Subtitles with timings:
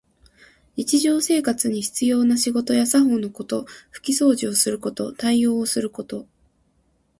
[0.77, 3.67] 日常生活に必要な仕事や作法のこと。
[3.91, 6.25] ふきそうじをすることと、応対すること。